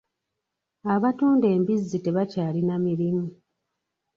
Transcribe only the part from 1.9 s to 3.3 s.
tebakyalina mirimu.